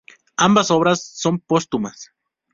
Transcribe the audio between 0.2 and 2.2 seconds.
Ambas obras son póstumas.